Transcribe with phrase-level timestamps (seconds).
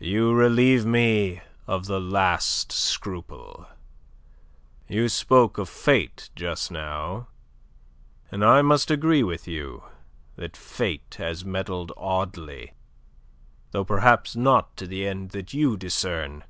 [0.00, 3.66] You relieve me of the last scruple.
[4.88, 7.26] You spoke of Fate just now,
[8.32, 9.82] and I must agree with you
[10.36, 12.72] that Fate has meddled oddly,
[13.72, 16.44] though perhaps not to the end that you discern.